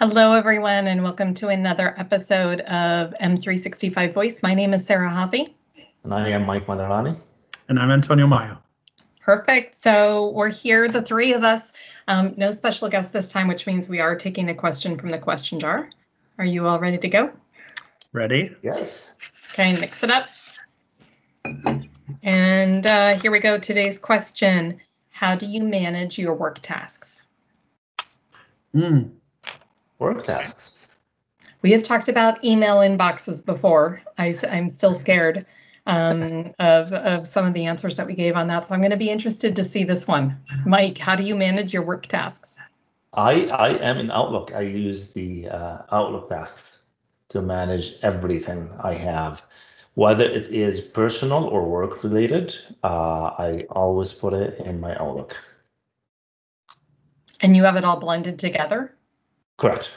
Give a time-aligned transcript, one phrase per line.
[0.00, 4.42] Hello, everyone, and welcome to another episode of M365 Voice.
[4.42, 5.52] My name is Sarah Haase.
[6.04, 7.18] And I am Mike Maadarani.
[7.68, 8.56] And I'm Antonio Maio.
[9.20, 9.76] Perfect.
[9.76, 11.74] So we're here, the three of us.
[12.08, 15.18] Um, no special guest this time, which means we are taking a question from the
[15.18, 15.90] question jar.
[16.38, 17.30] Are you all ready to go?
[18.14, 18.56] Ready?
[18.62, 19.14] Yes.
[19.52, 20.30] Okay, mix it up.
[22.22, 23.58] And uh, here we go.
[23.58, 24.80] Today's question
[25.10, 27.26] How do you manage your work tasks?
[28.74, 29.10] Mm.
[30.00, 30.78] Work tasks.
[31.62, 34.00] We have talked about email inboxes before.
[34.16, 35.44] I, am still scared
[35.86, 38.66] um, of, of some of the answers that we gave on that.
[38.66, 40.40] So I'm going to be interested to see this one.
[40.64, 42.58] Mike, how do you manage your work tasks?
[43.12, 44.54] I, I am in Outlook.
[44.54, 46.80] I use the uh, Outlook tasks
[47.28, 49.42] to manage everything I have.
[49.94, 55.36] Whether it is personal or work related, uh, I always put it in my Outlook.
[57.42, 58.94] And you have it all blended together?
[59.60, 59.92] Correct.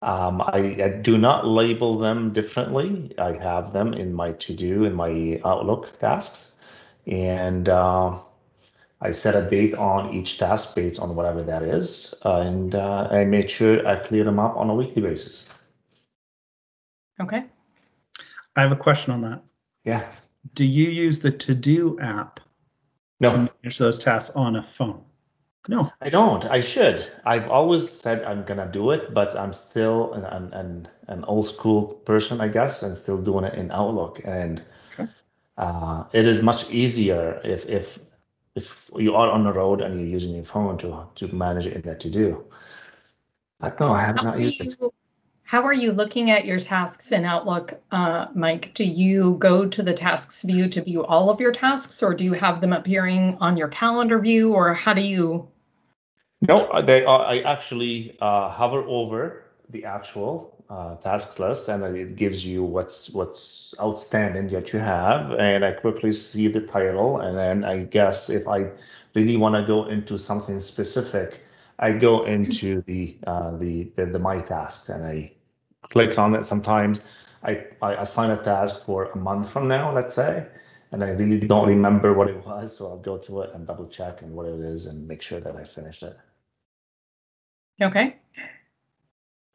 [0.00, 3.12] Um, I, I, do not label them differently.
[3.18, 6.52] I have them in my to-do in my Outlook tasks,
[7.06, 8.16] and uh,
[9.02, 13.08] I set a date on each task based on whatever that is, uh, and uh,
[13.10, 15.50] I make sure I clear them up on a weekly basis.
[17.20, 17.44] Okay.
[18.56, 19.42] I have a question on that.
[19.84, 20.10] Yeah.
[20.54, 22.40] Do you use the To-Do app
[23.20, 23.32] no.
[23.32, 25.02] to manage those tasks on a phone?
[25.70, 26.46] No, I don't.
[26.46, 27.06] I should.
[27.26, 31.46] I've always said I'm gonna do it, but I'm still an an an, an old
[31.46, 34.22] school person, I guess, and still doing it in Outlook.
[34.24, 34.62] And
[34.94, 35.10] okay.
[35.58, 37.98] uh, it is much easier if if
[38.54, 41.84] if you are on the road and you're using your phone to to manage it
[41.84, 42.46] in to do.
[43.60, 44.74] But no, I have not used it.
[45.42, 48.72] How are you looking at your tasks in Outlook, uh, Mike?
[48.74, 52.24] Do you go to the tasks view to view all of your tasks, or do
[52.24, 55.48] you have them appearing on your calendar view, or how do you
[56.40, 61.82] no, uh, they are, I actually uh, hover over the actual uh, tasks list and
[61.96, 67.20] it gives you what's what's outstanding that you have and I quickly see the title
[67.20, 68.70] and then I guess if I
[69.14, 71.40] really want to go into something specific
[71.78, 75.32] I go into the, uh, the, the the my task and I
[75.82, 77.06] click on it sometimes
[77.42, 80.46] I, I assign a task for a month from now let's say
[80.92, 83.88] and I really don't remember what it was so I'll go to it and double
[83.88, 86.16] check and what it is and make sure that I finished it.
[87.80, 88.16] Okay.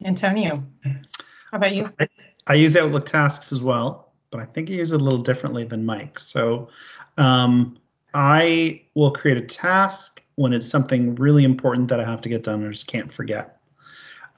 [0.04, 0.54] Antonio,
[0.84, 1.88] how about you?
[2.00, 2.08] I,
[2.46, 5.64] I, use Outlook tasks as well, but I think I use it a little differently
[5.64, 6.18] than Mike.
[6.18, 6.68] So
[7.16, 7.78] um,
[8.12, 12.42] I will create a task when it's something really important that I have to get
[12.42, 13.60] done or just can't forget.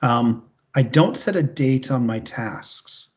[0.02, 0.44] Um,
[0.74, 3.08] I don't set a date on my tasks.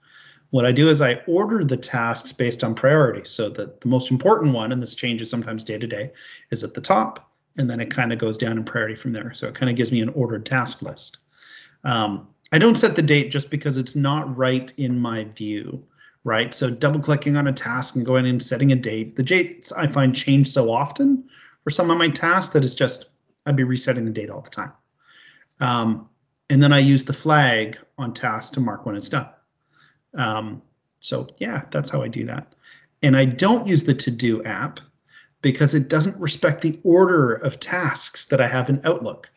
[0.52, 3.26] What I do is I order the tasks based on priority.
[3.26, 6.12] So that the most important one, and this changes sometimes day to day,
[6.52, 7.29] is at the top
[7.60, 9.34] and then it kind of goes down in priority from there.
[9.34, 11.18] So it kind of gives me an ordered task list.
[11.84, 15.86] Um, I don't set the date just because it's not right in my view,
[16.24, 16.54] right?
[16.54, 19.18] So double clicking on a task and going and setting a date.
[19.18, 21.26] The dates I find change so often
[21.66, 23.10] for some of my tasks that it's just
[23.46, 24.72] I'd be resetting the date all the time.
[25.60, 26.10] Um,
[26.50, 29.28] and then I use the flag on task to mark when it's done.
[30.14, 30.62] Um,
[31.02, 32.56] so yeah, that's how I do that.
[33.04, 34.80] And I don't use the to do app
[35.42, 39.30] because it doesn't respect the order of tasks that I have in Outlook.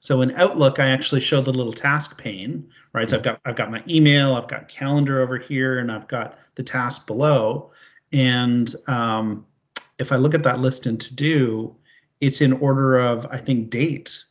[0.00, 3.08] So in Outlook, I actually show the little task pane, right?
[3.08, 6.38] So I've got I've got my email, I've got calendar over here, and I've got
[6.54, 7.72] the task below.
[8.12, 9.46] And um,
[9.98, 11.74] if I look at that list in to do,
[12.20, 14.22] it's in order of I think date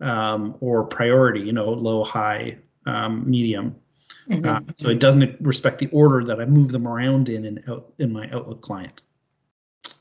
[0.00, 3.76] um, or priority, you know, low, high, um, medium.
[4.28, 4.48] Mm-hmm.
[4.48, 7.92] Uh, so it doesn't respect the order that I move them around in in, out,
[7.98, 9.02] in my Outlook client.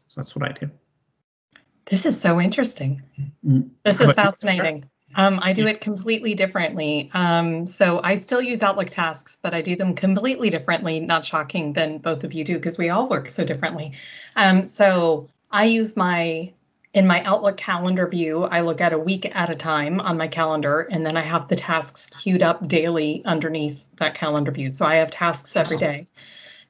[0.10, 0.72] So that's what I do.
[1.86, 3.04] This is so interesting.
[3.46, 3.62] Mm-hmm.
[3.86, 4.90] This is fascinating.
[5.14, 7.12] Um, I do it completely differently.
[7.14, 11.00] Um, so I still use Outlook tasks, but I do them completely differently.
[11.00, 13.94] Not shocking than both of you do because we all work so differently.
[14.36, 16.54] Um, so I use my
[16.94, 20.28] in my Outlook calendar view, I look at a week at a time on my
[20.28, 24.72] calendar, and then I have the tasks queued up daily underneath that calendar view.
[24.72, 26.08] So I have tasks every day.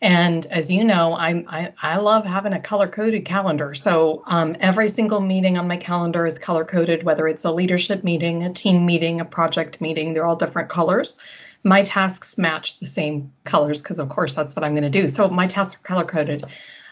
[0.02, 3.74] And as you know, I'm, I, I love having a color coded calendar.
[3.74, 8.04] So um, every single meeting on my calendar is color coded, whether it's a leadership
[8.04, 11.18] meeting, a team meeting, a project meeting, they're all different colors.
[11.66, 15.08] My tasks match the same colors because, of course, that's what I'm going to do.
[15.10, 16.46] So my tasks are color coded.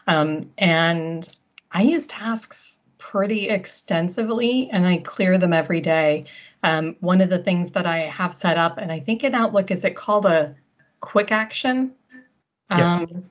[0.08, 1.30] Um, and
[1.72, 6.26] I use tasks pretty extensively and I clear them every day.
[6.64, 9.72] Um, one of the things that I have set up, and I think in Outlook,
[9.72, 10.54] is it called a
[11.00, 11.94] quick action?
[12.70, 13.02] Yes.
[13.02, 13.24] Um,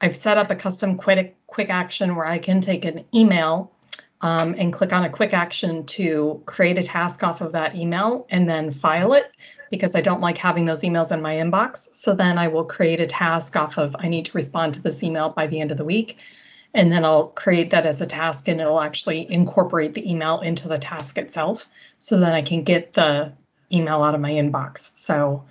[0.00, 3.72] I've set up a custom quick quick action where I can take an email
[4.20, 8.26] um, and click on a quick action to create a task off of that email
[8.30, 9.32] and then file it
[9.70, 11.92] because I don't like having those emails in my inbox.
[11.92, 15.02] So then I will create a task off of I need to respond to this
[15.02, 16.18] email by the end of the week.
[16.74, 20.68] And then I'll create that as a task and it'll actually incorporate the email into
[20.68, 21.66] the task itself
[21.98, 23.32] so that I can get the
[23.72, 24.94] email out of my inbox.
[24.94, 25.42] So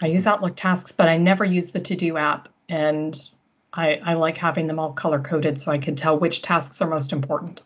[0.00, 2.48] I use Outlook tasks, but I never use the to do app.
[2.68, 3.30] And
[3.72, 6.88] I, I like having them all color coded so I can tell which tasks are
[6.88, 7.62] most important.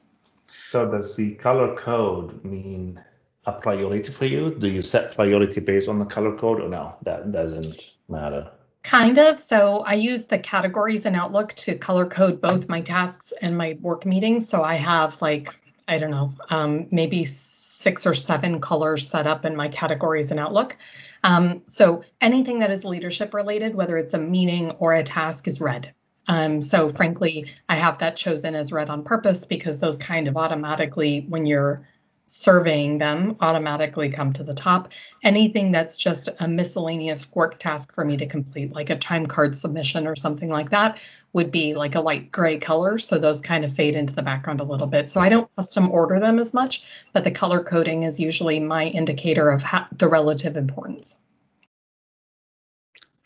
[0.69, 3.01] So does the color code mean
[3.47, 4.55] a priority for you?
[4.55, 6.97] Do you set priority based on the color code or no?
[7.03, 8.51] That doesn't matter.
[8.83, 9.39] Kind of.
[9.39, 13.77] So I use the categories in Outlook to color code both my tasks and my
[13.81, 14.49] work meetings.
[14.49, 15.55] So I have like,
[15.87, 20.39] I don't know, um, maybe six or seven colors set up in my categories in
[20.39, 20.77] Outlook.
[21.23, 25.61] Um, so anything that is leadership related, whether it's a meeting or a task, is
[25.61, 25.93] red.
[26.29, 30.37] Um, so frankly, I have that chosen as red on purpose because those kind of
[30.37, 31.81] automatically, when you're
[32.31, 34.93] surveying them automatically come to the top.
[35.25, 39.57] Anything that's just a miscellaneous work task for me to complete, like a time card
[39.57, 40.99] submission or something like that,
[41.33, 42.99] would be like a light gray color.
[42.99, 45.11] So those kind of fade into the background a little bit.
[45.11, 48.87] So I don't custom order them as much, but the color coding is usually my
[48.87, 49.65] indicator of
[49.97, 51.21] the relative importance.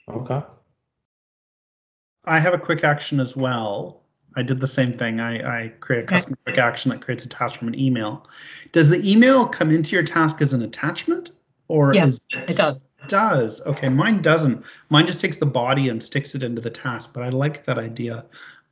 [0.09, 0.43] Okay.
[2.25, 4.04] I have a quick action as well.
[4.37, 5.21] I did the same thing.
[5.21, 8.27] I, I create a custom quick action that creates a task from an email.
[8.73, 11.31] Does the email come into your task as an attachment
[11.69, 12.87] or yes, is it, it does?
[13.09, 13.89] Does okay.
[13.89, 14.65] Mine doesn't.
[14.89, 17.11] Mine just takes the body and sticks it into the task.
[17.13, 18.25] But I like that idea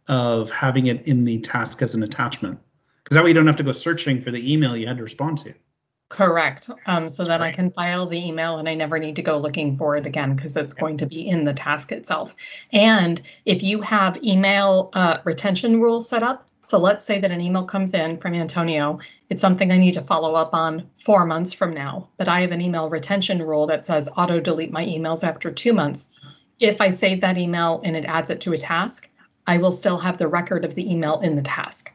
[0.08, 2.58] of having it in the task as an attachment
[3.02, 5.02] because that way you don't have to go searching for the email you had to
[5.02, 5.54] respond to.
[6.12, 6.68] Correct.
[6.84, 9.78] Um, so then I can file the email and I never need to go looking
[9.78, 12.34] for it again because it's going to be in the task itself.
[12.70, 17.40] And if you have email uh, retention rules set up, so let's say that an
[17.40, 18.98] email comes in from Antonio,
[19.30, 22.52] it's something I need to follow up on four months from now, but I have
[22.52, 26.12] an email retention rule that says auto delete my emails after two months.
[26.60, 29.08] If I save that email and it adds it to a task,
[29.46, 31.90] I will still have the record of the email in the task,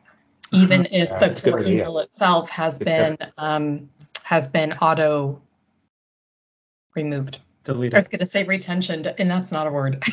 [0.51, 1.03] even uh-huh.
[1.03, 3.87] if yeah, the core email itself has been um,
[4.27, 5.41] has been auto
[6.95, 7.39] removed.
[7.63, 7.93] Deleted.
[7.93, 10.03] I was going to say retention, and that's not a word.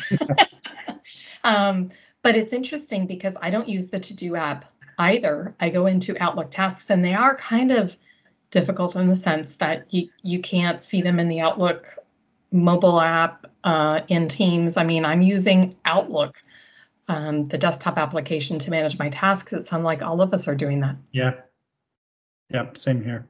[1.43, 1.89] um,
[2.21, 5.53] but it's interesting because I don't use the to do app either.
[5.59, 7.97] I go into Outlook tasks, and they are kind of
[8.51, 11.97] difficult in the sense that you, you can't see them in the Outlook
[12.53, 14.77] mobile app uh, in Teams.
[14.77, 16.39] I mean, I'm using Outlook,
[17.09, 19.51] um, the desktop application, to manage my tasks.
[19.51, 20.95] It sounds like all of us are doing that.
[21.11, 21.33] Yeah.
[22.51, 22.77] Yep.
[22.77, 23.27] Same here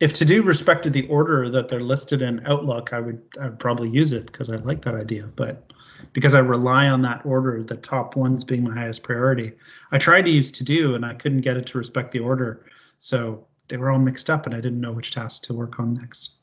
[0.00, 3.58] if to do respected the order that they're listed in Outlook, I would I would
[3.58, 5.28] probably use it because I like that idea.
[5.34, 5.72] But
[6.12, 9.52] because I rely on that order, the top ones being my highest priority,
[9.90, 12.66] I tried to use to do and I couldn't get it to respect the order.
[12.98, 15.94] So they were all mixed up and I didn't know which task to work on
[15.94, 16.34] next.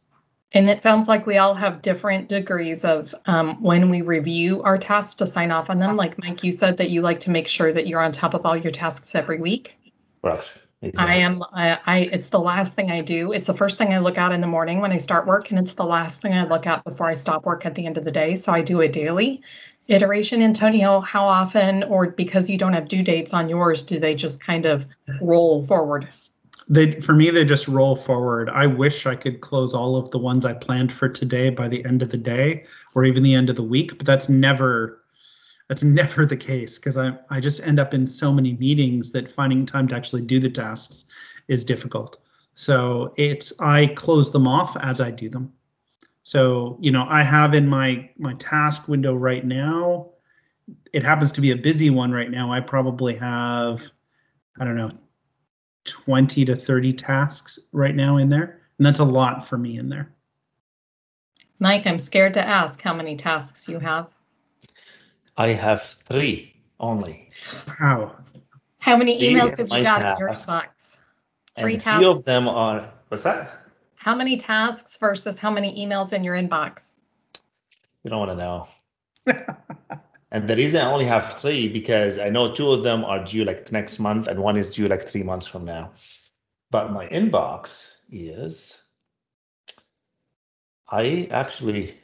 [0.52, 4.78] And it sounds like we all have different degrees of um, when we review our
[4.78, 5.96] tasks to sign off on them.
[5.96, 8.46] Like Mike, you said that you like to make sure that you're on top of
[8.46, 9.76] all your tasks every week.
[10.22, 10.44] Right.
[10.86, 11.14] Exactly.
[11.14, 11.44] I am.
[11.52, 11.98] I, I.
[12.12, 13.32] It's the last thing I do.
[13.32, 15.58] It's the first thing I look at in the morning when I start work, and
[15.58, 18.06] it's the last thing I look at before I stop work at the end of
[18.06, 18.36] the day.
[18.36, 19.42] So I do a daily
[19.88, 20.44] iteration.
[20.44, 24.44] Antonio, how often, or because you don't have due dates on yours, do they just
[24.44, 24.86] kind of
[25.22, 26.08] roll forward?
[26.70, 28.50] They, for me, they just roll forward.
[28.50, 31.84] I wish I could close all of the ones I planned for today by the
[31.86, 33.98] end of the day, or even the end of the week.
[33.98, 35.02] But that's never
[35.68, 39.32] that's never the case because I, I just end up in so many meetings that
[39.32, 41.06] finding time to actually do the tasks
[41.48, 42.18] is difficult.
[42.54, 45.52] So it's I close them off as I do them.
[46.24, 50.12] So, you know, I have in my my task window right now,
[50.94, 52.52] it happens to be a busy one right now.
[52.52, 53.84] I probably have,
[54.60, 54.92] I don't know,
[55.84, 58.62] 20 to 30 tasks right now in there.
[58.78, 60.12] And that's a lot for me in there.
[61.60, 64.12] Mike, I'm scared to ask how many tasks you have.
[65.38, 67.30] I have three only.
[67.80, 68.16] Wow.
[68.80, 70.98] How many emails have you got in your inbox?
[71.58, 72.00] Three and tasks.
[72.00, 72.92] Few of them are.
[73.08, 73.52] What's that?
[73.96, 77.00] How many tasks versus how many emails in your inbox?
[78.04, 78.68] You don't want to know.
[80.32, 83.44] and the reason I only have three because I know two of them are due
[83.44, 85.92] like next month and one is due like three months from now.
[86.70, 88.80] But my inbox is.
[90.88, 91.98] I actually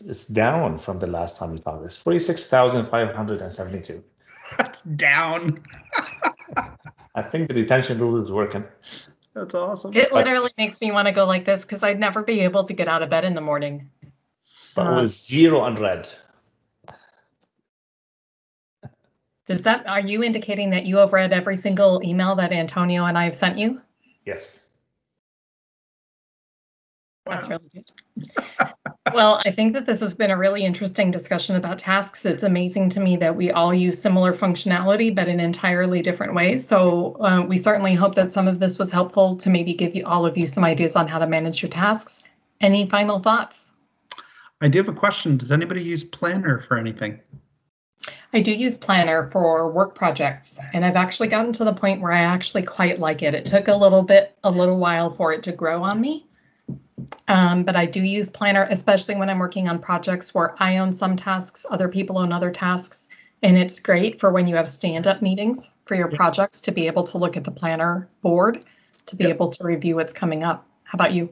[0.00, 1.84] it's down from the last time we talked.
[1.84, 4.02] It's 46,572.
[4.56, 5.58] That's down.
[7.14, 8.64] I think the retention rule is working.
[9.34, 9.94] That's awesome.
[9.94, 12.64] It literally but, makes me want to go like this because I'd never be able
[12.64, 13.90] to get out of bed in the morning.
[14.74, 16.08] But uh, with zero unread.
[19.46, 23.16] Does that, are you indicating that you have read every single email that Antonio and
[23.16, 23.80] I have sent you?
[24.26, 24.66] Yes.
[27.24, 27.84] That's really good.
[29.14, 32.24] Well, I think that this has been a really interesting discussion about tasks.
[32.24, 36.66] It's amazing to me that we all use similar functionality, but in entirely different ways.
[36.66, 40.04] So uh, we certainly hope that some of this was helpful to maybe give you
[40.04, 42.22] all of you some ideas on how to manage your tasks.
[42.60, 43.74] Any final thoughts?
[44.60, 45.36] I do have a question.
[45.36, 47.20] Does anybody use Planner for anything?
[48.32, 52.12] I do use Planner for work projects, and I've actually gotten to the point where
[52.12, 53.34] I actually quite like it.
[53.34, 56.27] It took a little bit, a little while for it to grow on me.
[57.28, 60.92] Um, but I do use Planner, especially when I'm working on projects where I own
[60.92, 63.08] some tasks, other people own other tasks.
[63.42, 67.04] And it's great for when you have stand-up meetings for your projects to be able
[67.04, 68.64] to look at the planner board,
[69.06, 69.34] to be Yep.
[69.34, 70.66] able to review what's coming up.
[70.84, 71.28] How about you?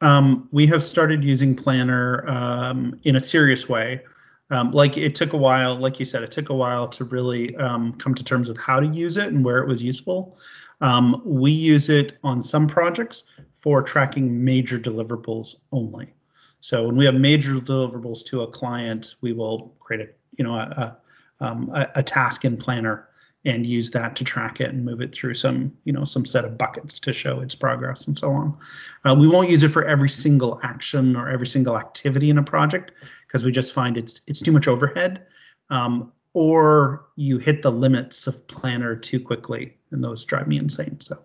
[0.00, 4.02] Um, we have started using Planner um, in a serious way.
[4.50, 7.54] Um, like it took a while, like you said, it took a while to really
[7.56, 10.38] um, come to terms with how to use it and where it was useful.
[10.80, 16.14] Um, we use it on some projects for tracking major deliverables only.
[16.60, 20.54] So when we have major deliverables to a client, we will create a you know
[20.54, 20.98] a,
[21.40, 23.08] a, um, a, a task in Planner
[23.46, 26.44] and use that to track it and move it through some you know some set
[26.44, 28.56] of buckets to show its progress and so on.
[29.04, 32.42] Uh, we won't use it for every single action or every single activity in a
[32.42, 32.92] project
[33.26, 35.26] because we just find it's it's too much overhead,
[35.70, 41.00] um, or you hit the limits of Planner too quickly, and those drive me insane.
[41.00, 41.18] So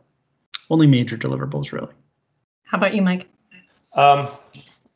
[0.69, 1.93] only major deliverables really.
[2.63, 3.27] How about you, Mike?
[3.93, 4.27] Um,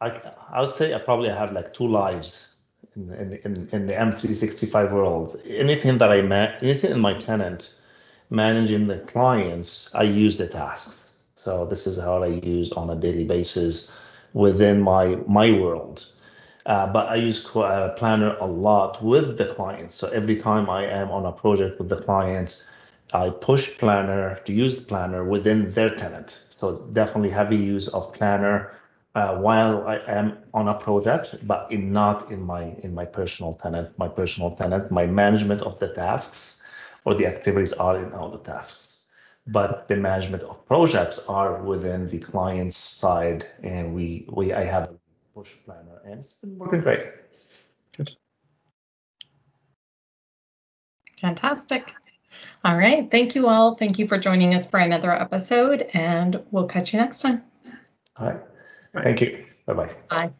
[0.01, 2.56] I I would say I probably have like two lives
[2.96, 5.39] in in in, in the M365 world.
[5.46, 7.74] Anything that I man, anything in my tenant,
[8.30, 10.98] managing the clients, I use the tasks.
[11.36, 13.96] So this is how I use on a daily basis
[14.34, 16.06] within my my world.
[16.70, 19.96] Uh, but I use uh, Planner a lot with the clients.
[19.96, 22.68] So every time I am on a project with the clients,
[23.12, 26.40] I push Planner to use Planner within their tenant.
[26.60, 28.72] So definitely heavy use of Planner
[29.16, 33.54] uh, while I am on a project, but in not in my in my personal
[33.64, 33.98] tenant.
[33.98, 36.62] My personal tenant, my management of the tasks
[37.04, 39.08] or the activities are in all the tasks,
[39.48, 44.99] but the management of projects are within the client's side, and we we I have
[45.39, 47.00] push planner, and it's been working great.
[47.96, 48.12] Good.
[51.22, 51.93] Fantastic.
[52.65, 53.10] All right.
[53.10, 53.75] Thank you all.
[53.75, 57.43] Thank you for joining us for another episode, and we'll catch you next time.
[58.17, 58.41] All right,
[59.03, 59.46] thank you.
[59.65, 59.91] Bye bye.
[60.10, 60.34] Bye.